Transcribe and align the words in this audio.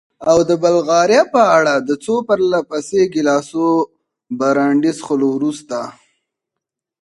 او 0.29 0.37
د 0.49 0.51
بلغاریا 0.63 1.23
په 1.33 1.41
اړه؟ 1.57 1.73
د 1.87 1.89
څو 2.03 2.15
پرله 2.27 2.59
پسې 2.69 3.01
ګیلاسو 3.13 3.65
برانډي 4.39 4.91
څښلو 4.97 5.27
وروسته. 5.33 5.77